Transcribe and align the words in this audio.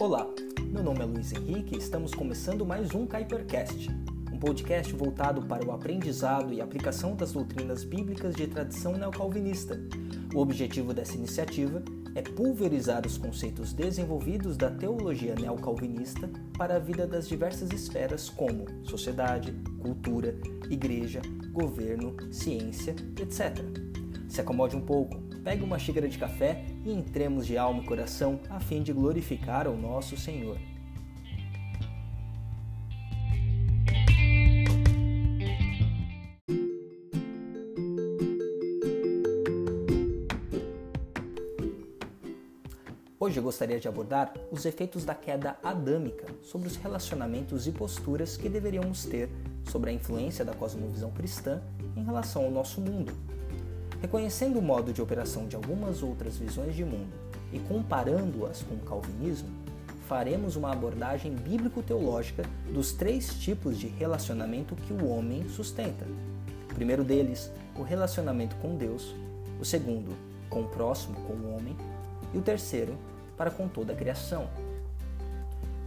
Olá, 0.00 0.26
meu 0.72 0.82
nome 0.82 1.00
é 1.00 1.04
Luiz 1.04 1.30
Henrique 1.30 1.74
e 1.74 1.78
estamos 1.78 2.14
começando 2.14 2.64
mais 2.64 2.94
um 2.94 3.06
Kuipercast, 3.06 3.90
um 4.32 4.38
podcast 4.38 4.90
voltado 4.94 5.42
para 5.42 5.62
o 5.62 5.72
aprendizado 5.72 6.54
e 6.54 6.60
aplicação 6.62 7.14
das 7.14 7.32
doutrinas 7.32 7.84
bíblicas 7.84 8.34
de 8.34 8.46
tradição 8.46 8.92
neocalvinista. 8.96 9.78
O 10.34 10.38
objetivo 10.38 10.94
dessa 10.94 11.16
iniciativa 11.16 11.82
é 12.14 12.22
pulverizar 12.22 13.06
os 13.06 13.18
conceitos 13.18 13.74
desenvolvidos 13.74 14.56
da 14.56 14.70
teologia 14.70 15.34
neocalvinista 15.34 16.30
para 16.56 16.76
a 16.76 16.78
vida 16.78 17.06
das 17.06 17.28
diversas 17.28 17.70
esferas 17.70 18.30
como 18.30 18.64
sociedade, 18.82 19.52
cultura, 19.80 20.34
igreja, 20.70 21.20
governo, 21.52 22.16
ciência, 22.32 22.96
etc. 23.20 23.62
Se 24.30 24.40
acomode 24.40 24.74
um 24.74 24.80
pouco, 24.80 25.29
pegue 25.42 25.64
uma 25.64 25.78
xícara 25.78 26.08
de 26.08 26.18
café 26.18 26.64
e 26.84 26.92
entremos 26.92 27.46
de 27.46 27.56
alma 27.56 27.82
e 27.82 27.86
coração 27.86 28.40
a 28.48 28.60
fim 28.60 28.82
de 28.82 28.92
glorificar 28.92 29.66
o 29.66 29.76
nosso 29.76 30.16
Senhor. 30.16 30.58
Hoje 43.22 43.38
eu 43.38 43.42
gostaria 43.42 43.78
de 43.78 43.86
abordar 43.86 44.32
os 44.50 44.64
efeitos 44.64 45.04
da 45.04 45.14
queda 45.14 45.56
adâmica 45.62 46.26
sobre 46.42 46.66
os 46.66 46.76
relacionamentos 46.76 47.66
e 47.66 47.70
posturas 47.70 48.36
que 48.36 48.48
deveríamos 48.48 49.04
ter 49.04 49.28
sobre 49.70 49.90
a 49.90 49.92
influência 49.92 50.44
da 50.44 50.54
cosmovisão 50.54 51.10
cristã 51.10 51.62
em 51.94 52.02
relação 52.02 52.46
ao 52.46 52.50
nosso 52.50 52.80
mundo, 52.80 53.12
Reconhecendo 54.00 54.58
o 54.58 54.62
modo 54.62 54.92
de 54.92 55.02
operação 55.02 55.46
de 55.46 55.54
algumas 55.54 56.02
outras 56.02 56.36
visões 56.36 56.74
de 56.74 56.84
mundo 56.84 57.12
e 57.52 57.58
comparando-as 57.58 58.62
com 58.62 58.74
o 58.74 58.78
calvinismo, 58.78 59.48
faremos 60.08 60.56
uma 60.56 60.72
abordagem 60.72 61.34
bíblico-teológica 61.34 62.44
dos 62.72 62.92
três 62.92 63.34
tipos 63.34 63.78
de 63.78 63.88
relacionamento 63.88 64.74
que 64.74 64.92
o 64.92 65.06
homem 65.06 65.46
sustenta. 65.48 66.06
O 66.70 66.74
primeiro 66.74 67.04
deles, 67.04 67.52
o 67.76 67.82
relacionamento 67.82 68.56
com 68.56 68.74
Deus, 68.74 69.14
o 69.60 69.64
segundo, 69.64 70.16
com 70.48 70.62
o 70.62 70.68
próximo, 70.68 71.14
com 71.26 71.34
o 71.34 71.54
homem, 71.54 71.76
e 72.32 72.38
o 72.38 72.42
terceiro, 72.42 72.96
para 73.36 73.50
com 73.50 73.68
toda 73.68 73.92
a 73.92 73.96
criação. 73.96 74.48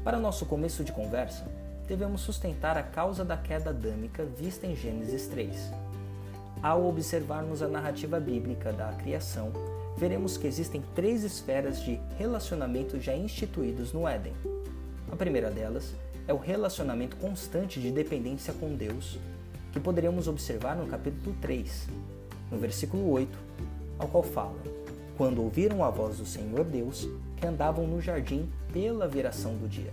Para 0.03 0.19
nosso 0.19 0.45
começo 0.45 0.83
de 0.83 0.91
conversa, 0.91 1.45
devemos 1.87 2.21
sustentar 2.21 2.77
a 2.77 2.83
causa 2.83 3.25
da 3.25 3.37
queda 3.37 3.71
adâmica 3.71 4.23
vista 4.23 4.67
em 4.67 4.75
Gênesis 4.75 5.27
3. 5.27 5.82
Ao 6.63 6.87
observarmos 6.87 7.61
a 7.61 7.67
narrativa 7.67 8.21
bíblica 8.21 8.71
da 8.71 8.93
criação, 8.93 9.51
veremos 9.97 10.37
que 10.37 10.47
existem 10.47 10.81
três 10.95 11.21
esferas 11.25 11.81
de 11.81 11.99
relacionamento 12.17 13.01
já 13.01 13.13
instituídos 13.13 13.91
no 13.91 14.07
Éden. 14.07 14.31
A 15.11 15.15
primeira 15.17 15.51
delas 15.51 15.93
é 16.25 16.33
o 16.33 16.37
relacionamento 16.37 17.17
constante 17.17 17.81
de 17.81 17.91
dependência 17.91 18.53
com 18.53 18.77
Deus, 18.77 19.19
que 19.73 19.79
poderemos 19.81 20.29
observar 20.29 20.77
no 20.77 20.87
capítulo 20.87 21.35
3, 21.41 21.89
no 22.49 22.57
versículo 22.57 23.11
8, 23.11 23.37
ao 23.99 24.07
qual 24.07 24.23
fala: 24.23 24.55
Quando 25.17 25.43
ouviram 25.43 25.83
a 25.83 25.89
voz 25.89 26.19
do 26.19 26.25
Senhor 26.25 26.63
Deus, 26.63 27.05
que 27.35 27.45
andavam 27.45 27.85
no 27.85 27.99
jardim 27.99 28.47
pela 28.71 29.05
viração 29.05 29.57
do 29.57 29.67
dia. 29.67 29.91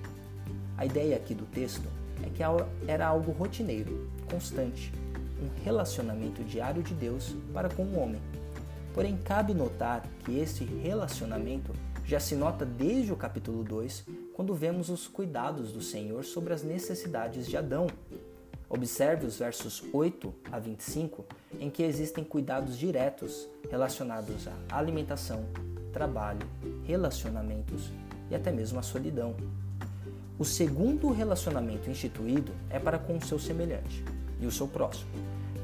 A 0.78 0.86
ideia 0.86 1.16
aqui 1.16 1.34
do 1.34 1.46
texto 1.46 1.88
é 2.24 2.30
que 2.30 2.44
era 2.86 3.08
algo 3.08 3.32
rotineiro, 3.32 4.08
constante, 4.30 4.92
um 5.40 5.62
relacionamento 5.64 6.44
diário 6.44 6.82
de 6.82 6.94
Deus 6.94 7.34
para 7.52 7.68
com 7.68 7.82
o 7.82 7.98
homem. 7.98 8.20
Porém, 8.92 9.16
cabe 9.16 9.54
notar 9.54 10.06
que 10.24 10.38
esse 10.38 10.64
relacionamento 10.64 11.72
já 12.04 12.18
se 12.18 12.34
nota 12.34 12.66
desde 12.66 13.12
o 13.12 13.16
capítulo 13.16 13.62
2, 13.62 14.04
quando 14.34 14.54
vemos 14.54 14.88
os 14.88 15.06
cuidados 15.06 15.72
do 15.72 15.80
Senhor 15.80 16.24
sobre 16.24 16.52
as 16.52 16.62
necessidades 16.62 17.46
de 17.46 17.56
Adão. 17.56 17.86
Observe 18.68 19.26
os 19.26 19.38
versos 19.38 19.84
8 19.92 20.34
a 20.50 20.58
25, 20.58 21.24
em 21.58 21.70
que 21.70 21.82
existem 21.82 22.24
cuidados 22.24 22.76
diretos 22.76 23.48
relacionados 23.70 24.48
à 24.68 24.76
alimentação, 24.76 25.44
trabalho, 25.92 26.46
relacionamentos 26.84 27.92
e 28.28 28.34
até 28.34 28.50
mesmo 28.50 28.78
à 28.78 28.82
solidão. 28.82 29.36
O 30.38 30.44
segundo 30.44 31.10
relacionamento 31.12 31.90
instituído 31.90 32.52
é 32.70 32.78
para 32.78 32.98
com 32.98 33.16
o 33.16 33.24
seu 33.24 33.38
semelhante 33.38 34.04
e 34.40 34.46
o 34.46 34.50
seu 34.50 34.66
próximo. 34.66 35.10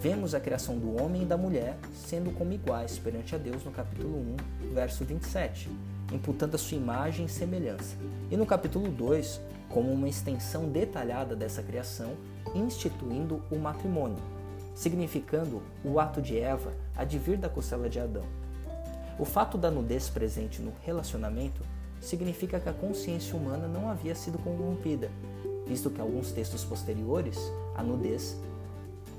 Vemos 0.00 0.34
a 0.34 0.40
criação 0.40 0.78
do 0.78 1.02
homem 1.02 1.22
e 1.22 1.26
da 1.26 1.36
mulher 1.36 1.76
sendo 1.92 2.30
como 2.30 2.52
iguais 2.52 2.98
perante 2.98 3.34
a 3.34 3.38
Deus 3.38 3.64
no 3.64 3.70
capítulo 3.70 4.18
1, 4.62 4.74
verso 4.74 5.04
27, 5.04 5.70
imputando 6.12 6.54
a 6.54 6.58
sua 6.58 6.76
imagem 6.76 7.26
e 7.26 7.28
semelhança. 7.28 7.96
E 8.30 8.36
no 8.36 8.44
capítulo 8.44 8.88
2, 8.90 9.40
como 9.70 9.90
uma 9.90 10.08
extensão 10.08 10.68
detalhada 10.68 11.34
dessa 11.34 11.62
criação, 11.62 12.12
instituindo 12.54 13.42
o 13.50 13.58
matrimônio, 13.58 14.22
significando 14.74 15.62
o 15.82 15.98
ato 15.98 16.20
de 16.20 16.38
Eva 16.38 16.72
advir 16.94 17.38
da 17.38 17.48
costela 17.48 17.88
de 17.88 17.98
Adão. 17.98 18.24
O 19.18 19.24
fato 19.24 19.56
da 19.56 19.70
nudez 19.70 20.10
presente 20.10 20.60
no 20.60 20.72
relacionamento 20.84 21.62
significa 22.00 22.60
que 22.60 22.68
a 22.68 22.72
consciência 22.72 23.34
humana 23.34 23.66
não 23.66 23.88
havia 23.88 24.14
sido 24.14 24.38
corrompida, 24.38 25.10
visto 25.66 25.90
que 25.90 26.00
alguns 26.00 26.32
textos 26.32 26.64
posteriores, 26.64 27.38
a 27.74 27.82
nudez 27.82 28.38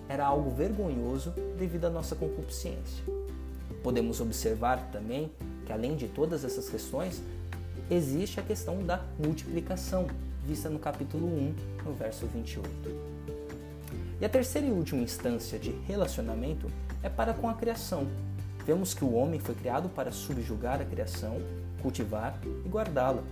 era 0.10 0.26
algo 0.26 0.50
vergonhoso 0.52 1.34
devido 1.58 1.86
à 1.86 1.90
nossa 1.90 2.16
concupiscência. 2.16 3.04
Podemos 3.84 4.20
observar 4.20 4.90
também 4.92 5.32
que, 5.66 5.72
além 5.72 5.96
de 5.96 6.08
todas 6.08 6.44
essas 6.44 6.70
questões, 6.70 7.22
existe 7.90 8.40
a 8.40 8.44
questão 8.44 8.84
da 8.84 9.02
multiplicação, 9.20 10.08
vista 10.46 10.70
no 10.70 10.80
capítulo 10.80 11.28
1, 11.28 11.56
no 11.86 11.94
verso 11.94 12.26
28. 12.26 12.70
E 14.20 14.26
a 14.26 14.30
terceira 14.30 14.68
e 14.68 14.72
última 14.72 15.02
instância 15.02 15.60
de 15.60 15.72
relacionamento 15.88 16.68
é 17.04 17.10
para 17.10 17.34
com 17.34 17.50
a 17.50 17.54
criação. 17.54 18.08
Vemos 18.66 18.94
que 18.94 19.06
o 19.06 19.14
homem 19.14 19.40
foi 19.40 19.56
criado 19.56 19.88
para 19.90 20.12
subjugar 20.12 20.82
a 20.82 20.86
criação, 20.86 21.40
cultivar 21.82 22.38
e 22.66 22.68
guardá-la. 22.68 23.24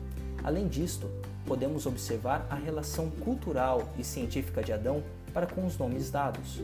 Além 0.43 0.67
disto, 0.67 1.09
podemos 1.45 1.85
observar 1.85 2.45
a 2.49 2.55
relação 2.55 3.09
cultural 3.09 3.89
e 3.97 4.03
científica 4.03 4.63
de 4.63 4.71
Adão 4.71 5.03
para 5.35 5.45
com 5.45 5.65
os 5.65 5.77
nomes 5.77 6.09
dados. 6.09 6.61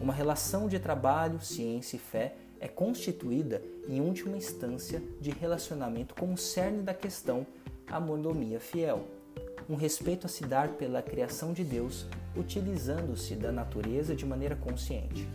Uma 0.00 0.12
relação 0.12 0.66
de 0.66 0.80
trabalho, 0.80 1.40
ciência 1.40 1.94
e 1.94 2.00
fé 2.00 2.34
é 2.58 2.66
constituída, 2.66 3.62
em 3.88 4.00
última 4.00 4.36
instância, 4.36 5.00
de 5.20 5.30
relacionamento 5.30 6.16
como 6.16 6.36
cerne 6.36 6.82
da 6.82 6.92
questão 6.92 7.46
a 7.86 8.00
mordomia 8.00 8.58
fiel, 8.58 9.06
um 9.70 9.76
respeito 9.76 10.26
a 10.26 10.28
se 10.28 10.44
dar 10.44 10.70
pela 10.70 11.00
criação 11.00 11.52
de 11.52 11.62
Deus, 11.62 12.06
utilizando-se 12.36 13.36
da 13.36 13.52
natureza 13.52 14.16
de 14.16 14.26
maneira 14.26 14.56
consciente. 14.56 15.28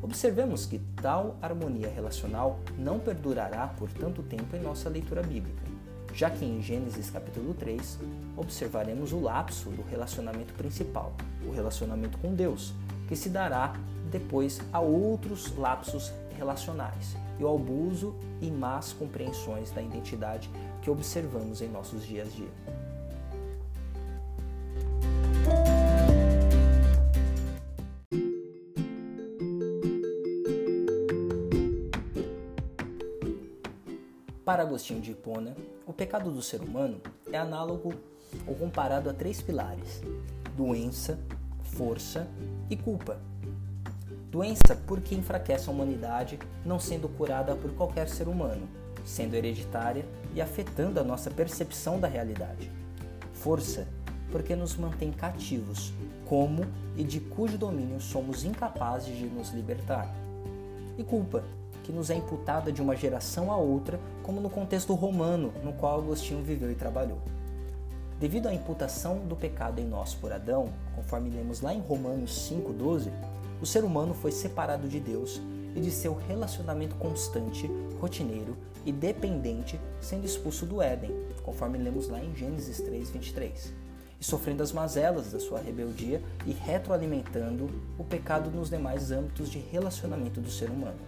Observemos 0.00 0.64
que 0.64 0.80
tal 1.02 1.36
harmonia 1.42 1.88
relacional 1.88 2.58
não 2.78 2.98
perdurará 2.98 3.66
por 3.66 3.90
tanto 3.92 4.22
tempo 4.22 4.56
em 4.56 4.60
nossa 4.60 4.88
leitura 4.88 5.22
bíblica 5.22 5.67
já 6.18 6.28
que 6.28 6.44
em 6.44 6.60
Gênesis 6.60 7.10
capítulo 7.10 7.54
3 7.54 7.96
observaremos 8.36 9.12
o 9.12 9.20
lapso 9.20 9.70
do 9.70 9.82
relacionamento 9.82 10.52
principal, 10.54 11.12
o 11.46 11.52
relacionamento 11.52 12.18
com 12.18 12.34
Deus, 12.34 12.74
que 13.06 13.14
se 13.14 13.28
dará 13.28 13.74
depois 14.10 14.60
a 14.72 14.80
outros 14.80 15.56
lapsos 15.56 16.12
relacionais 16.36 17.16
e 17.38 17.44
o 17.44 17.54
abuso 17.54 18.16
e 18.40 18.50
más 18.50 18.92
compreensões 18.92 19.70
da 19.70 19.80
identidade 19.80 20.50
que 20.82 20.90
observamos 20.90 21.62
em 21.62 21.68
nossos 21.68 22.04
dias 22.04 22.26
a 22.26 22.30
dia. 22.36 22.87
Para 34.48 34.62
Agostinho 34.62 35.02
de 35.02 35.10
Hipona, 35.10 35.54
o 35.86 35.92
pecado 35.92 36.30
do 36.30 36.40
ser 36.40 36.62
humano 36.62 37.02
é 37.30 37.36
análogo 37.36 37.92
ou 38.46 38.54
comparado 38.54 39.10
a 39.10 39.12
três 39.12 39.42
pilares: 39.42 40.00
doença, 40.56 41.18
força 41.60 42.26
e 42.70 42.74
culpa. 42.74 43.20
Doença 44.30 44.74
porque 44.86 45.14
enfraquece 45.14 45.68
a 45.68 45.70
humanidade, 45.70 46.38
não 46.64 46.80
sendo 46.80 47.10
curada 47.10 47.54
por 47.54 47.74
qualquer 47.74 48.08
ser 48.08 48.26
humano, 48.26 48.66
sendo 49.04 49.34
hereditária 49.34 50.06
e 50.34 50.40
afetando 50.40 50.98
a 50.98 51.04
nossa 51.04 51.30
percepção 51.30 52.00
da 52.00 52.08
realidade. 52.08 52.72
Força 53.34 53.86
porque 54.32 54.56
nos 54.56 54.76
mantém 54.76 55.12
cativos, 55.12 55.92
como 56.26 56.64
e 56.96 57.04
de 57.04 57.20
cujo 57.20 57.58
domínio 57.58 58.00
somos 58.00 58.44
incapazes 58.44 59.14
de 59.14 59.26
nos 59.26 59.50
libertar. 59.50 60.10
E 60.96 61.04
culpa 61.04 61.44
que 61.88 61.92
nos 61.92 62.10
é 62.10 62.14
imputada 62.14 62.70
de 62.70 62.82
uma 62.82 62.94
geração 62.94 63.50
a 63.50 63.56
outra, 63.56 63.98
como 64.22 64.42
no 64.42 64.50
contexto 64.50 64.92
romano 64.92 65.54
no 65.64 65.72
qual 65.72 66.00
Agostinho 66.00 66.42
viveu 66.42 66.70
e 66.70 66.74
trabalhou. 66.74 67.16
Devido 68.20 68.46
à 68.46 68.52
imputação 68.52 69.20
do 69.20 69.34
pecado 69.34 69.80
em 69.80 69.86
nós 69.86 70.12
por 70.12 70.30
Adão, 70.30 70.68
conforme 70.94 71.30
lemos 71.30 71.62
lá 71.62 71.72
em 71.72 71.80
Romanos 71.80 72.50
5,12, 72.52 73.10
o 73.62 73.64
ser 73.64 73.84
humano 73.84 74.12
foi 74.12 74.30
separado 74.30 74.86
de 74.86 75.00
Deus 75.00 75.40
e 75.74 75.80
de 75.80 75.90
seu 75.90 76.14
relacionamento 76.14 76.94
constante, 76.96 77.70
rotineiro 77.98 78.54
e 78.84 78.92
dependente, 78.92 79.80
sendo 79.98 80.26
expulso 80.26 80.66
do 80.66 80.82
Éden, 80.82 81.10
conforme 81.42 81.78
lemos 81.78 82.06
lá 82.06 82.22
em 82.22 82.34
Gênesis 82.34 82.82
3, 82.82 83.08
23, 83.08 83.72
e 84.20 84.24
sofrendo 84.26 84.62
as 84.62 84.72
mazelas 84.72 85.32
da 85.32 85.40
sua 85.40 85.58
rebeldia 85.58 86.20
e 86.44 86.52
retroalimentando 86.52 87.70
o 87.98 88.04
pecado 88.04 88.50
nos 88.50 88.68
demais 88.68 89.10
âmbitos 89.10 89.48
de 89.48 89.58
relacionamento 89.58 90.38
do 90.38 90.50
ser 90.50 90.68
humano. 90.68 90.98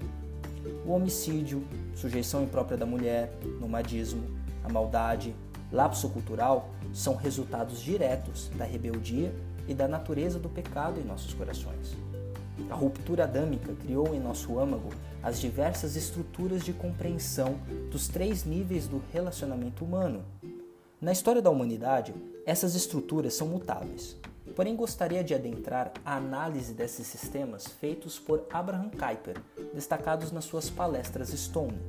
O 0.84 0.92
homicídio, 0.92 1.64
sujeição 1.94 2.42
imprópria 2.42 2.76
da 2.76 2.86
mulher, 2.86 3.32
nomadismo, 3.60 4.22
a 4.64 4.68
maldade, 4.68 5.34
lapso 5.72 6.08
cultural 6.08 6.70
são 6.92 7.14
resultados 7.14 7.80
diretos 7.80 8.50
da 8.56 8.64
rebeldia 8.64 9.34
e 9.68 9.74
da 9.74 9.86
natureza 9.86 10.38
do 10.38 10.48
pecado 10.48 11.00
em 11.00 11.04
nossos 11.04 11.32
corações. 11.32 11.96
A 12.68 12.74
ruptura 12.74 13.24
adâmica 13.24 13.72
criou 13.74 14.14
em 14.14 14.20
nosso 14.20 14.58
âmago 14.58 14.90
as 15.22 15.40
diversas 15.40 15.96
estruturas 15.96 16.64
de 16.64 16.72
compreensão 16.72 17.56
dos 17.90 18.08
três 18.08 18.44
níveis 18.44 18.86
do 18.86 19.02
relacionamento 19.12 19.84
humano. 19.84 20.24
Na 21.00 21.12
história 21.12 21.40
da 21.40 21.50
humanidade, 21.50 22.14
essas 22.44 22.74
estruturas 22.74 23.34
são 23.34 23.46
mutáveis. 23.46 24.16
Porém, 24.60 24.76
gostaria 24.76 25.24
de 25.24 25.34
adentrar 25.34 25.90
a 26.04 26.16
análise 26.16 26.74
desses 26.74 27.06
sistemas 27.06 27.66
feitos 27.66 28.18
por 28.18 28.46
Abraham 28.52 28.90
Kuyper, 28.90 29.40
destacados 29.72 30.30
nas 30.32 30.44
suas 30.44 30.68
palestras 30.68 31.30
Stone. 31.30 31.80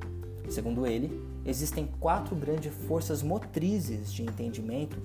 Segundo 0.49 0.87
ele, 0.87 1.21
existem 1.45 1.91
quatro 1.99 2.33
grandes 2.33 2.73
forças 2.87 3.21
motrizes 3.21 4.13
de 4.13 4.23
entendimento 4.23 4.97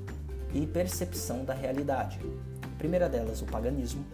e 0.55 0.65
percepção 0.65 1.45
da 1.45 1.55
realidade. 1.55 2.21
A 2.63 2.79
primeira 2.79 3.09
delas, 3.09 3.43
o 3.43 3.47
paganismo, 3.47 4.07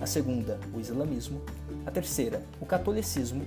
a 0.00 0.06
segunda, 0.06 0.60
o 0.72 0.78
islamismo, 0.78 1.42
a 1.84 1.90
terceira, 1.90 2.44
o 2.60 2.64
catolicismo 2.64 3.44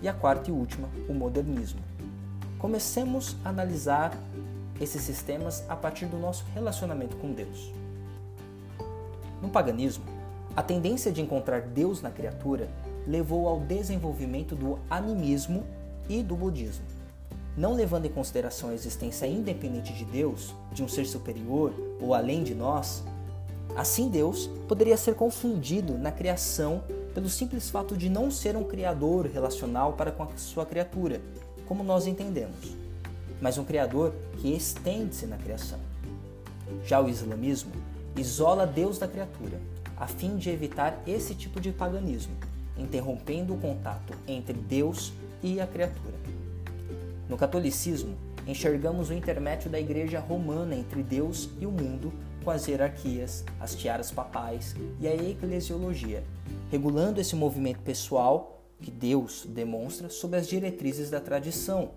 e 0.00 0.06
a 0.06 0.12
quarta 0.12 0.50
e 0.50 0.54
última, 0.54 0.88
o 1.08 1.12
modernismo. 1.12 1.80
Comecemos 2.60 3.34
a 3.44 3.48
analisar 3.48 4.16
esses 4.80 5.02
sistemas 5.02 5.68
a 5.68 5.74
partir 5.74 6.06
do 6.06 6.16
nosso 6.16 6.44
relacionamento 6.54 7.16
com 7.16 7.32
Deus. 7.32 7.82
No 9.44 9.50
paganismo, 9.50 10.06
a 10.56 10.62
tendência 10.62 11.12
de 11.12 11.20
encontrar 11.20 11.60
Deus 11.60 12.00
na 12.00 12.10
criatura 12.10 12.66
levou 13.06 13.46
ao 13.46 13.60
desenvolvimento 13.60 14.56
do 14.56 14.78
animismo 14.88 15.66
e 16.08 16.22
do 16.22 16.34
budismo. 16.34 16.86
Não 17.54 17.74
levando 17.74 18.06
em 18.06 18.10
consideração 18.10 18.70
a 18.70 18.74
existência 18.74 19.26
independente 19.26 19.92
de 19.92 20.06
Deus, 20.06 20.54
de 20.72 20.82
um 20.82 20.88
ser 20.88 21.04
superior 21.04 21.74
ou 22.00 22.14
além 22.14 22.42
de 22.42 22.54
nós, 22.54 23.04
Assim, 23.76 24.08
Deus 24.08 24.48
poderia 24.68 24.96
ser 24.96 25.14
confundido 25.14 25.98
na 25.98 26.12
criação 26.12 26.84
pelo 27.12 27.28
simples 27.28 27.68
fato 27.68 27.96
de 27.96 28.08
não 28.08 28.30
ser 28.30 28.56
um 28.56 28.62
criador 28.62 29.26
relacional 29.26 29.94
para 29.94 30.12
com 30.12 30.22
a 30.22 30.28
sua 30.36 30.64
criatura, 30.64 31.20
como 31.66 31.82
nós 31.82 32.06
entendemos, 32.06 32.76
mas 33.40 33.58
um 33.58 33.64
criador 33.64 34.14
que 34.38 34.54
estende-se 34.54 35.26
na 35.26 35.36
criação. 35.36 35.80
Já 36.84 37.00
o 37.00 37.08
islamismo 37.08 37.72
isola 38.16 38.66
Deus 38.66 38.98
da 38.98 39.08
criatura, 39.08 39.60
a 39.96 40.06
fim 40.06 40.36
de 40.36 40.50
evitar 40.50 41.02
esse 41.06 41.34
tipo 41.34 41.60
de 41.60 41.72
paganismo, 41.72 42.34
interrompendo 42.76 43.54
o 43.54 43.58
contato 43.58 44.14
entre 44.26 44.54
Deus 44.54 45.12
e 45.42 45.60
a 45.60 45.66
criatura. 45.66 46.14
No 47.28 47.36
catolicismo, 47.36 48.16
enxergamos 48.46 49.10
o 49.10 49.14
intermédio 49.14 49.70
da 49.70 49.80
Igreja 49.80 50.20
Romana 50.20 50.74
entre 50.74 51.02
Deus 51.02 51.48
e 51.58 51.66
o 51.66 51.70
mundo 51.70 52.12
com 52.44 52.50
as 52.50 52.68
hierarquias, 52.68 53.44
as 53.58 53.74
tiaras 53.74 54.10
papais 54.10 54.76
e 55.00 55.08
a 55.08 55.14
eclesiologia, 55.14 56.22
regulando 56.70 57.20
esse 57.20 57.34
movimento 57.34 57.80
pessoal 57.80 58.62
que 58.80 58.90
Deus 58.90 59.46
demonstra 59.48 60.10
sob 60.10 60.36
as 60.36 60.46
diretrizes 60.46 61.10
da 61.10 61.20
tradição. 61.20 61.90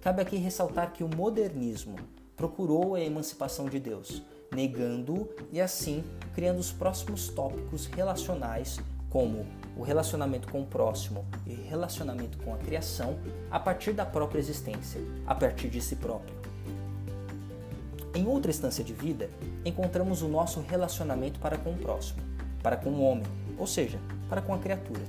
Cabe 0.00 0.20
aqui 0.20 0.36
ressaltar 0.36 0.92
que 0.92 1.02
o 1.02 1.08
modernismo 1.08 1.96
procurou 2.36 2.94
a 2.94 3.00
emancipação 3.00 3.66
de 3.66 3.80
Deus, 3.80 4.22
negando-o 4.52 5.28
e 5.52 5.60
assim 5.60 6.04
criando 6.34 6.58
os 6.58 6.72
próximos 6.72 7.28
tópicos 7.28 7.86
relacionais 7.86 8.80
como 9.10 9.46
o 9.76 9.82
relacionamento 9.82 10.48
com 10.48 10.62
o 10.62 10.66
próximo 10.66 11.24
e 11.46 11.54
relacionamento 11.54 12.38
com 12.38 12.54
a 12.54 12.58
criação 12.58 13.18
a 13.50 13.58
partir 13.58 13.92
da 13.92 14.04
própria 14.04 14.38
existência, 14.40 15.00
a 15.26 15.34
partir 15.34 15.68
de 15.68 15.80
si 15.80 15.96
próprio. 15.96 16.36
Em 18.14 18.26
outra 18.26 18.50
instância 18.50 18.82
de 18.82 18.92
vida, 18.92 19.30
encontramos 19.64 20.22
o 20.22 20.28
nosso 20.28 20.60
relacionamento 20.60 21.38
para 21.38 21.56
com 21.56 21.72
o 21.72 21.78
próximo, 21.78 22.20
para 22.62 22.76
com 22.76 22.90
o 22.90 23.02
homem, 23.02 23.26
ou 23.56 23.66
seja, 23.66 23.98
para 24.28 24.42
com 24.42 24.52
a 24.52 24.58
criatura. 24.58 25.02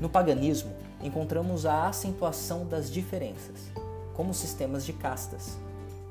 No 0.00 0.08
paganismo, 0.08 0.72
encontramos 1.02 1.66
a 1.66 1.88
acentuação 1.88 2.66
das 2.66 2.90
diferenças, 2.90 3.70
como 4.14 4.32
sistemas 4.32 4.84
de 4.84 4.92
castas. 4.92 5.58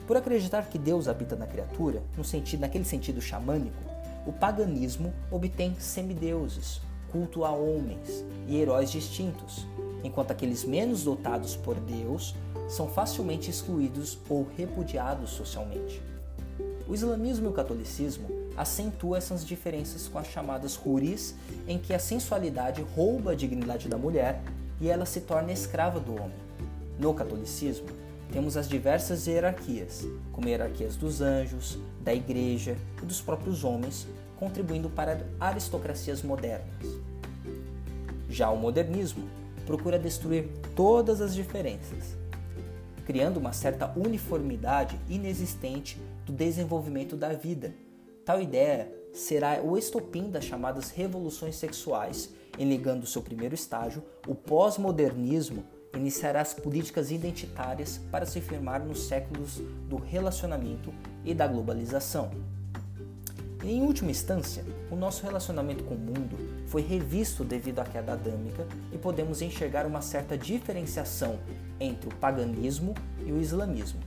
Por 0.08 0.18
acreditar 0.18 0.68
que 0.68 0.78
Deus 0.78 1.08
habita 1.08 1.36
na 1.36 1.46
criatura, 1.46 2.04
no 2.18 2.24
sentido, 2.24 2.62
naquele 2.62 2.86
sentido 2.86 3.22
xamânico, 3.22 3.82
o 4.26 4.32
paganismo 4.32 5.14
obtém 5.32 5.76
semideuses, 5.80 6.82
culto 7.12 7.44
a 7.44 7.52
homens 7.52 8.24
e 8.48 8.58
heróis 8.58 8.92
distintos, 8.92 9.66
enquanto 10.04 10.32
aqueles 10.32 10.64
menos 10.64 11.04
dotados 11.04 11.56
por 11.56 11.76
Deus 11.80 12.36
são 12.68 12.88
facilmente 12.88 13.50
excluídos 13.50 14.18
ou 14.30 14.48
repudiados 14.58 15.32
socialmente. 15.32 16.02
O 16.88 16.94
islamismo 16.94 17.48
e 17.48 17.50
o 17.50 17.54
catolicismo 17.54 18.28
acentuam 18.58 19.16
essas 19.16 19.46
diferenças 19.46 20.08
com 20.08 20.20
as 20.20 20.28
chamadas 20.28 20.80
huris, 20.84 21.36
em 21.68 21.78
que 21.78 21.94
a 21.94 22.00
sensualidade 22.00 22.82
rouba 22.96 23.32
a 23.32 23.36
dignidade 23.36 23.88
da 23.88 23.98
mulher 23.98 24.42
e 24.80 24.90
ela 24.90 25.06
se 25.06 25.22
torna 25.22 25.52
escrava 25.52 26.00
do 26.00 26.14
homem. 26.14 26.38
No 27.00 27.14
catolicismo, 27.14 27.88
temos 28.32 28.56
as 28.56 28.68
diversas 28.68 29.28
hierarquias, 29.28 30.08
como 30.32 30.48
hierarquias 30.48 30.96
dos 30.96 31.22
anjos, 31.22 31.78
da 32.02 32.14
igreja 32.14 32.78
e 33.02 33.06
dos 33.06 33.22
próprios 33.22 33.64
homens, 33.64 34.08
contribuindo 34.38 34.90
para 34.90 35.26
aristocracias 35.40 36.24
modernas. 36.24 36.86
Já 38.30 38.50
o 38.50 38.58
modernismo 38.58 39.28
procura 39.66 40.00
destruir 40.00 40.50
todas 40.76 41.22
as 41.22 41.36
diferenças, 41.36 42.16
criando 43.06 43.38
uma 43.38 43.54
certa 43.54 43.92
uniformidade 43.98 44.98
inexistente 45.10 46.02
do 46.26 46.32
desenvolvimento 46.32 47.16
da 47.16 47.34
vida. 47.34 47.74
Tal 48.26 48.42
ideia 48.42 48.92
será 49.14 49.62
o 49.62 49.78
estopim 49.78 50.30
das 50.30 50.46
chamadas 50.46 50.90
revoluções 50.90 51.56
sexuais, 51.58 52.30
e 52.58 52.66
ligando 52.66 53.08
seu 53.08 53.22
primeiro 53.22 53.56
estágio, 53.56 54.04
o 54.28 54.36
pós-modernismo 54.36 55.64
iniciará 55.96 56.42
as 56.42 56.54
políticas 56.54 57.12
identitárias 57.12 58.00
para 58.12 58.26
se 58.26 58.42
firmar 58.42 58.84
nos 58.84 59.04
séculos 59.04 59.62
do 59.90 59.98
relacionamento 59.98 60.94
e 61.24 61.34
da 61.34 61.48
globalização. 61.48 62.32
Em 63.64 63.82
última 63.82 64.10
instância, 64.10 64.66
o 64.90 64.96
nosso 64.96 65.24
relacionamento 65.24 65.84
com 65.84 65.94
o 65.94 66.00
mundo 66.00 66.36
foi 66.66 66.82
revisto 66.82 67.44
devido 67.44 67.80
à 67.80 67.84
queda 67.84 68.14
adâmica 68.14 68.66
e 68.92 68.98
podemos 68.98 69.40
enxergar 69.42 69.86
uma 69.86 70.02
certa 70.02 70.36
diferenciação 70.36 71.38
entre 71.80 72.10
o 72.10 72.16
paganismo 72.16 72.96
e 73.24 73.32
o 73.32 73.40
islamismo. 73.40 74.00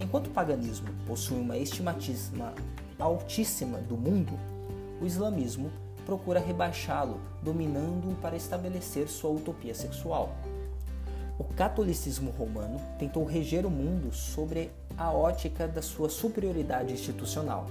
Enquanto 0.00 0.28
o 0.28 0.30
paganismo 0.30 0.88
possui 1.06 1.38
uma 1.38 1.58
estimatíssima 1.58 2.54
altíssima 2.98 3.78
do 3.78 3.96
mundo, 3.96 4.32
o 5.00 5.04
islamismo 5.04 5.70
procura 6.06 6.40
rebaixá-lo, 6.40 7.20
dominando-o 7.42 8.14
para 8.14 8.36
estabelecer 8.36 9.08
sua 9.08 9.30
utopia 9.30 9.74
sexual. 9.74 10.34
O 11.38 11.44
catolicismo 11.44 12.30
romano 12.30 12.80
tentou 12.98 13.24
reger 13.24 13.66
o 13.66 13.70
mundo 13.70 14.12
sobre 14.12 14.70
a 14.96 15.12
ótica 15.12 15.68
da 15.68 15.82
sua 15.82 16.08
superioridade 16.08 16.92
institucional 16.92 17.66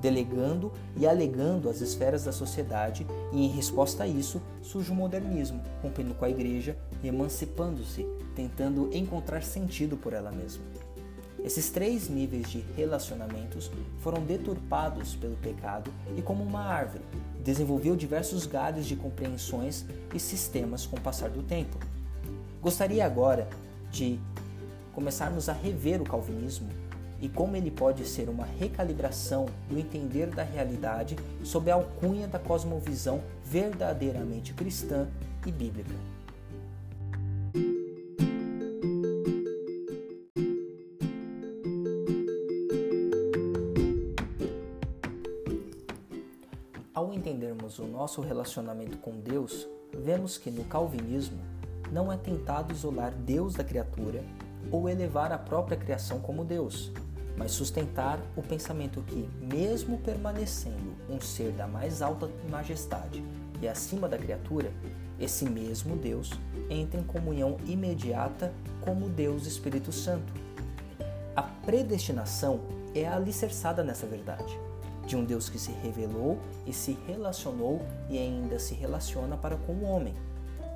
delegando 0.00 0.72
e 0.96 1.06
alegando 1.06 1.68
as 1.68 1.80
esferas 1.80 2.24
da 2.24 2.32
sociedade, 2.32 3.06
e 3.32 3.44
em 3.44 3.48
resposta 3.48 4.04
a 4.04 4.06
isso 4.06 4.40
surge 4.62 4.90
o 4.90 4.94
modernismo, 4.94 5.62
rompendo 5.82 6.14
com 6.14 6.24
a 6.24 6.30
igreja 6.30 6.76
e 7.02 7.08
emancipando-se, 7.08 8.06
tentando 8.34 8.90
encontrar 8.94 9.42
sentido 9.42 9.96
por 9.96 10.12
ela 10.12 10.30
mesma. 10.30 10.64
Esses 11.42 11.70
três 11.70 12.08
níveis 12.08 12.50
de 12.50 12.64
relacionamentos 12.76 13.70
foram 14.00 14.22
deturpados 14.22 15.14
pelo 15.14 15.36
pecado 15.36 15.92
e, 16.16 16.22
como 16.22 16.42
uma 16.42 16.60
árvore, 16.60 17.04
desenvolveu 17.44 17.94
diversos 17.94 18.46
galhos 18.46 18.86
de 18.86 18.96
compreensões 18.96 19.84
e 20.12 20.18
sistemas 20.18 20.86
com 20.86 20.96
o 20.96 21.00
passar 21.00 21.30
do 21.30 21.42
tempo. 21.42 21.78
Gostaria 22.66 23.06
agora 23.06 23.48
de 23.92 24.18
começarmos 24.92 25.48
a 25.48 25.52
rever 25.52 26.02
o 26.02 26.04
calvinismo 26.04 26.68
e 27.20 27.28
como 27.28 27.54
ele 27.54 27.70
pode 27.70 28.04
ser 28.04 28.28
uma 28.28 28.44
recalibração 28.44 29.46
do 29.70 29.78
entender 29.78 30.26
da 30.26 30.42
realidade 30.42 31.14
sob 31.44 31.70
a 31.70 31.74
alcunha 31.74 32.26
da 32.26 32.40
cosmovisão 32.40 33.22
verdadeiramente 33.44 34.52
cristã 34.52 35.06
e 35.46 35.52
bíblica. 35.52 35.94
Ao 46.92 47.14
entendermos 47.14 47.78
o 47.78 47.86
nosso 47.86 48.20
relacionamento 48.20 48.96
com 48.98 49.12
Deus, 49.20 49.68
vemos 49.96 50.36
que 50.36 50.50
no 50.50 50.64
calvinismo 50.64 51.38
não 51.90 52.12
é 52.12 52.16
tentado 52.16 52.72
isolar 52.72 53.12
Deus 53.12 53.54
da 53.54 53.64
criatura 53.64 54.24
ou 54.70 54.88
elevar 54.88 55.32
a 55.32 55.38
própria 55.38 55.76
criação 55.76 56.18
como 56.18 56.44
Deus, 56.44 56.92
mas 57.36 57.52
sustentar 57.52 58.18
o 58.34 58.42
pensamento 58.42 59.02
que, 59.02 59.28
mesmo 59.40 59.98
permanecendo 59.98 60.94
um 61.08 61.20
ser 61.20 61.52
da 61.52 61.66
mais 61.66 62.02
alta 62.02 62.28
majestade 62.50 63.22
e 63.60 63.68
acima 63.68 64.08
da 64.08 64.18
criatura, 64.18 64.72
esse 65.18 65.48
mesmo 65.48 65.96
Deus 65.96 66.30
entra 66.68 67.00
em 67.00 67.04
comunhão 67.04 67.56
imediata 67.66 68.52
como 68.80 69.08
Deus 69.08 69.46
Espírito 69.46 69.92
Santo. 69.92 70.32
A 71.34 71.42
predestinação 71.42 72.60
é 72.94 73.06
alicerçada 73.06 73.84
nessa 73.84 74.06
verdade, 74.06 74.58
de 75.06 75.16
um 75.16 75.24
Deus 75.24 75.48
que 75.48 75.58
se 75.58 75.70
revelou 75.70 76.38
e 76.66 76.72
se 76.72 76.98
relacionou 77.06 77.80
e 78.08 78.18
ainda 78.18 78.58
se 78.58 78.74
relaciona 78.74 79.36
para 79.36 79.56
com 79.56 79.72
o 79.72 79.84
homem, 79.84 80.14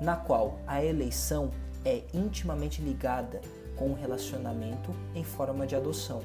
na 0.01 0.15
qual 0.15 0.59
a 0.65 0.83
eleição 0.83 1.51
é 1.85 2.01
intimamente 2.11 2.81
ligada 2.81 3.39
com 3.75 3.91
o 3.91 3.95
relacionamento 3.95 4.91
em 5.13 5.23
forma 5.23 5.65
de 5.67 5.75
adoção. 5.75 6.21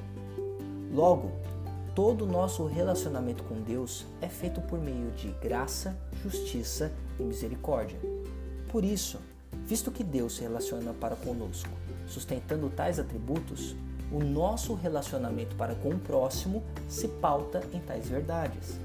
Logo, 0.92 1.30
todo 1.95 2.25
o 2.25 2.26
nosso 2.26 2.66
relacionamento 2.66 3.45
com 3.45 3.61
Deus 3.61 4.06
é 4.21 4.28
feito 4.28 4.61
por 4.62 4.80
meio 4.80 5.11
de 5.12 5.28
graça, 5.42 5.97
justiça 6.23 6.90
e 7.21 7.23
misericórdia. 7.23 7.99
Por 8.68 8.83
isso, 8.83 9.18
visto 9.66 9.90
que 9.90 10.02
Deus 10.02 10.37
se 10.37 10.42
relaciona 10.42 10.92
para 10.95 11.16
conosco, 11.16 11.71
sustentando 12.06 12.71
tais 12.71 12.99
atributos, 12.99 13.76
o 14.11 14.21
nosso 14.21 14.75
relacionamento 14.75 15.56
para 15.56 15.75
com 15.75 15.90
o 15.90 15.99
próximo 15.99 16.62
se 16.88 17.09
pauta 17.09 17.62
em 17.73 17.80
tais 17.80 18.09
verdades. 18.09 18.78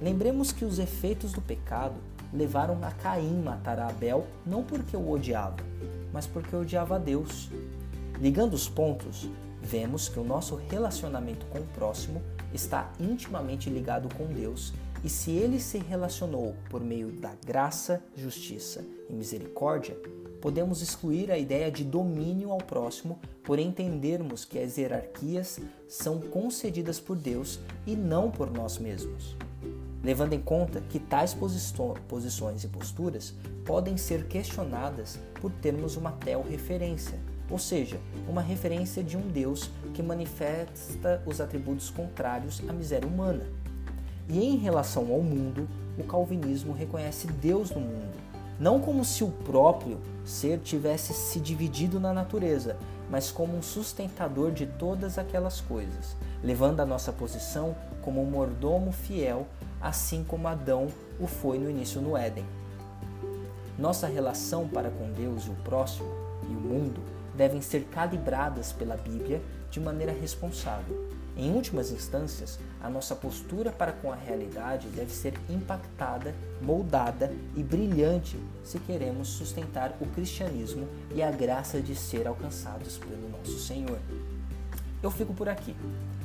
Lembremos 0.00 0.52
que 0.52 0.64
os 0.64 0.78
efeitos 0.78 1.32
do 1.32 1.40
pecado 1.40 1.96
levaram 2.32 2.78
a 2.82 2.90
Caim 2.90 3.42
matar 3.42 3.78
a 3.78 3.88
Abel 3.88 4.26
não 4.44 4.62
porque 4.62 4.96
o 4.96 5.10
odiava, 5.10 5.56
mas 6.12 6.26
porque 6.26 6.54
odiava 6.54 6.96
a 6.96 6.98
Deus. 6.98 7.50
Ligando 8.20 8.54
os 8.54 8.68
pontos, 8.68 9.28
vemos 9.60 10.08
que 10.08 10.18
o 10.18 10.24
nosso 10.24 10.56
relacionamento 10.70 11.46
com 11.46 11.58
o 11.58 11.66
próximo 11.66 12.22
está 12.52 12.90
intimamente 12.98 13.68
ligado 13.68 14.08
com 14.14 14.26
Deus, 14.26 14.72
e 15.04 15.08
se 15.08 15.30
ele 15.30 15.60
se 15.60 15.78
relacionou 15.78 16.56
por 16.68 16.80
meio 16.80 17.12
da 17.12 17.32
graça, 17.46 18.02
justiça 18.16 18.84
e 19.08 19.12
misericórdia, 19.12 19.96
podemos 20.40 20.82
excluir 20.82 21.30
a 21.30 21.38
ideia 21.38 21.70
de 21.70 21.84
domínio 21.84 22.50
ao 22.50 22.58
próximo 22.58 23.18
por 23.44 23.58
entendermos 23.58 24.44
que 24.44 24.58
as 24.58 24.76
hierarquias 24.76 25.60
são 25.86 26.20
concedidas 26.20 26.98
por 26.98 27.16
Deus 27.16 27.60
e 27.86 27.94
não 27.94 28.30
por 28.30 28.50
nós 28.50 28.78
mesmos. 28.78 29.36
Levando 30.02 30.32
em 30.32 30.40
conta 30.40 30.80
que 30.80 30.98
tais 30.98 31.34
posições 31.34 32.64
e 32.64 32.68
posturas 32.68 33.34
podem 33.64 33.96
ser 33.96 34.26
questionadas 34.26 35.18
por 35.40 35.50
termos 35.50 35.96
uma 35.96 36.12
tel-referência, 36.12 37.18
ou 37.50 37.58
seja, 37.58 37.98
uma 38.28 38.40
referência 38.40 39.02
de 39.02 39.16
um 39.16 39.28
Deus 39.28 39.70
que 39.94 40.02
manifesta 40.02 41.22
os 41.26 41.40
atributos 41.40 41.90
contrários 41.90 42.62
à 42.68 42.72
miséria 42.72 43.08
humana. 43.08 43.44
E 44.28 44.44
em 44.44 44.56
relação 44.56 45.10
ao 45.12 45.22
mundo, 45.22 45.68
o 45.98 46.04
calvinismo 46.04 46.72
reconhece 46.72 47.26
Deus 47.26 47.70
no 47.70 47.80
mundo, 47.80 48.16
não 48.60 48.80
como 48.80 49.04
se 49.04 49.24
o 49.24 49.30
próprio 49.30 49.98
ser 50.24 50.58
tivesse 50.58 51.12
se 51.12 51.40
dividido 51.40 51.98
na 51.98 52.12
natureza, 52.12 52.76
mas 53.10 53.30
como 53.30 53.56
um 53.56 53.62
sustentador 53.62 54.52
de 54.52 54.66
todas 54.66 55.18
aquelas 55.18 55.60
coisas, 55.60 56.14
levando 56.42 56.80
a 56.80 56.86
nossa 56.86 57.10
posição 57.10 57.74
como 58.02 58.22
um 58.22 58.30
mordomo 58.30 58.92
fiel, 58.92 59.46
assim 59.80 60.24
como 60.24 60.48
Adão 60.48 60.88
o 61.20 61.26
foi 61.26 61.58
no 61.58 61.70
início 61.70 62.00
no 62.00 62.16
Éden. 62.16 62.44
Nossa 63.78 64.06
relação 64.06 64.66
para 64.66 64.90
com 64.90 65.12
Deus 65.12 65.46
e 65.46 65.50
o 65.50 65.54
próximo 65.54 66.08
e 66.42 66.52
o 66.52 66.60
mundo 66.60 67.00
devem 67.36 67.60
ser 67.60 67.84
calibradas 67.84 68.72
pela 68.72 68.96
Bíblia 68.96 69.40
de 69.70 69.78
maneira 69.78 70.12
responsável. 70.12 71.08
Em 71.36 71.52
últimas 71.52 71.92
instâncias, 71.92 72.58
a 72.82 72.90
nossa 72.90 73.14
postura 73.14 73.70
para 73.70 73.92
com 73.92 74.12
a 74.12 74.16
realidade 74.16 74.88
deve 74.88 75.12
ser 75.12 75.34
impactada, 75.48 76.34
moldada 76.60 77.32
e 77.54 77.62
brilhante 77.62 78.36
se 78.64 78.80
queremos 78.80 79.28
sustentar 79.28 79.96
o 80.00 80.06
cristianismo 80.06 80.88
e 81.14 81.22
a 81.22 81.30
graça 81.30 81.80
de 81.80 81.94
ser 81.94 82.26
alcançados 82.26 82.98
pelo 82.98 83.28
nosso 83.30 83.56
Senhor. 83.60 84.00
Eu 85.00 85.12
fico 85.12 85.32
por 85.32 85.48
aqui. 85.48 85.76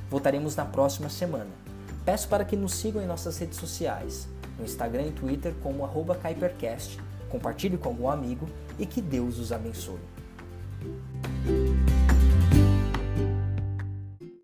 Voltaremos 0.10 0.56
na 0.56 0.66
próxima 0.66 1.10
semana. 1.10 1.63
Peço 2.06 2.28
para 2.28 2.44
que 2.44 2.56
nos 2.56 2.74
sigam 2.74 3.02
em 3.02 3.06
nossas 3.06 3.38
redes 3.38 3.58
sociais, 3.58 4.28
no 4.58 4.66
Instagram 4.66 5.04
e 5.04 5.12
Twitter 5.12 5.54
como 5.64 5.86
arroba 5.86 6.18
Compartilhe 7.30 7.78
com 7.78 7.90
algum 7.90 8.10
amigo 8.10 8.48
e 8.78 8.86
que 8.86 9.02
Deus 9.02 9.40
os 9.40 9.52
abençoe. 9.52 10.00